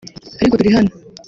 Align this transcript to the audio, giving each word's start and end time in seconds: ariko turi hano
ariko 0.39 0.55
turi 0.59 0.71
hano 0.77 0.91